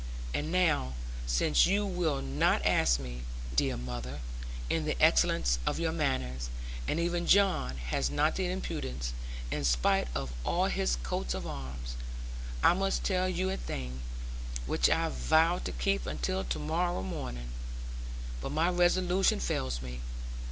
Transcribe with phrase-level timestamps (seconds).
[0.33, 0.95] And now,
[1.27, 3.21] since you will not ask me,
[3.55, 4.21] dear mother,
[4.67, 6.49] in the excellence of your manners,
[6.87, 9.13] and even John has not the impudence,
[9.51, 11.97] in spite of all his coat of arms
[12.63, 14.01] I must tell you a thing,
[14.65, 17.51] which I vowed to keep until tomorrow morning;
[18.41, 19.99] but my resolution fails me.